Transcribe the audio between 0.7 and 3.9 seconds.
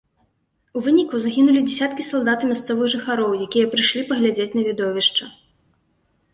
У выніку загінулі дзясяткі салдат і мясцовых жыхароў, якія